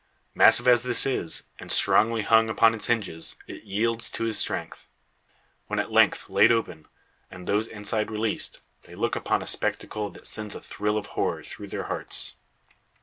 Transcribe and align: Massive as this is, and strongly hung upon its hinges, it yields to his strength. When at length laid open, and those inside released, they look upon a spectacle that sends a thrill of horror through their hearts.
Massive 0.33 0.67
as 0.67 0.81
this 0.81 1.05
is, 1.05 1.43
and 1.59 1.71
strongly 1.71 2.23
hung 2.23 2.49
upon 2.49 2.73
its 2.73 2.87
hinges, 2.87 3.35
it 3.45 3.65
yields 3.65 4.09
to 4.09 4.23
his 4.23 4.35
strength. 4.39 4.87
When 5.67 5.77
at 5.77 5.91
length 5.91 6.27
laid 6.27 6.51
open, 6.51 6.87
and 7.29 7.45
those 7.47 7.67
inside 7.67 8.09
released, 8.09 8.61
they 8.85 8.95
look 8.95 9.15
upon 9.15 9.43
a 9.43 9.45
spectacle 9.45 10.09
that 10.09 10.25
sends 10.25 10.55
a 10.55 10.59
thrill 10.59 10.97
of 10.97 11.05
horror 11.13 11.43
through 11.43 11.67
their 11.67 11.83
hearts. 11.83 12.33